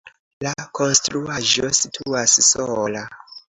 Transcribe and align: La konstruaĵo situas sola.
La 0.45 0.53
konstruaĵo 0.79 1.71
situas 1.81 2.37
sola. 2.51 3.07